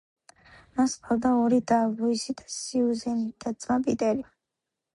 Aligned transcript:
მას 0.77 0.95
ჰყავს 1.01 1.27
ორი 1.41 1.59
და: 1.73 1.77
ლუსი 1.99 2.35
და 2.41 2.47
სიუზენი 2.55 3.29
და 3.45 3.55
ძმა 3.61 3.81
პიტერი. 3.89 4.29